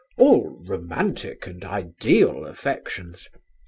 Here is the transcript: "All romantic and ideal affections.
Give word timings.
"All 0.17 0.59
romantic 0.65 1.45
and 1.45 1.63
ideal 1.63 2.47
affections. 2.47 3.29